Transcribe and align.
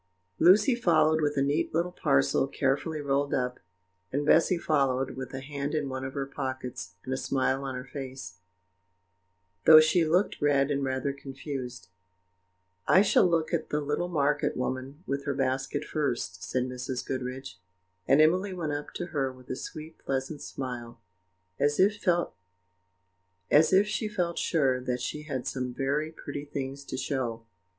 Lucy 0.39 0.73
followed 0.73 1.21
with 1.21 1.37
a 1.37 1.43
neat 1.43 1.71
little 1.75 1.91
parcel, 1.91 2.47
carefully 2.47 2.99
rolled 2.99 3.35
up; 3.35 3.59
and 4.11 4.25
Bessy 4.25 4.57
followed, 4.57 5.11
with 5.11 5.31
a 5.31 5.41
hand 5.41 5.75
in 5.75 5.89
one 5.89 6.03
of 6.03 6.15
her 6.15 6.25
pockets, 6.25 6.95
and 7.05 7.13
a 7.13 7.17
smile 7.17 7.63
on 7.63 7.75
her 7.75 7.83
face, 7.85 8.39
though 9.65 9.79
she 9.79 10.03
looked 10.03 10.41
red 10.41 10.71
and 10.71 10.83
rather 10.83 11.13
confused. 11.13 11.87
"I 12.87 13.03
shall 13.03 13.27
look 13.27 13.53
at 13.53 13.69
the 13.69 13.79
little 13.79 14.07
market 14.07 14.57
woman 14.57 15.03
with 15.05 15.25
her 15.25 15.35
basket 15.35 15.85
first," 15.85 16.41
said 16.41 16.63
Mrs. 16.63 17.05
Goodriche; 17.05 17.59
and 18.07 18.19
Emily 18.21 18.53
went 18.55 18.73
up 18.73 18.95
to 18.95 19.05
her 19.13 19.31
with 19.31 19.51
a 19.51 19.55
sweet 19.55 19.99
pleasant 19.99 20.41
smile, 20.41 20.99
as 21.59 21.79
if 21.79 21.93
she 23.87 24.07
felt 24.09 24.39
sure 24.39 24.81
that 24.81 24.99
she 24.99 25.21
had 25.27 25.45
some 25.45 25.75
very 25.75 26.11
pretty 26.11 26.45
things 26.45 26.83
to 26.85 26.97
show. 26.97 27.45